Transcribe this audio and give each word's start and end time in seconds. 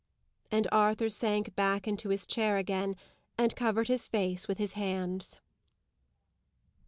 And 0.49 0.67
Arthur 0.71 1.09
sank 1.11 1.53
back 1.53 1.87
in 1.87 1.95
his 1.95 2.25
chair 2.25 2.57
again, 2.57 2.95
and 3.37 3.55
covered 3.55 3.87
his 3.87 4.07
face 4.07 4.47
with 4.47 4.57
his 4.57 4.73
hands. 4.73 5.37